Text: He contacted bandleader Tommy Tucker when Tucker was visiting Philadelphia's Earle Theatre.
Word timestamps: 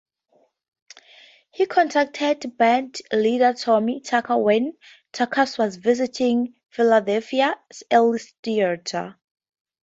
He 1.51 1.67
contacted 1.67 2.57
bandleader 2.57 3.53
Tommy 3.63 3.99
Tucker 3.99 4.35
when 4.35 4.75
Tucker 5.11 5.45
was 5.59 5.75
visiting 5.75 6.55
Philadelphia's 6.71 7.83
Earle 7.93 8.17
Theatre. 8.41 9.19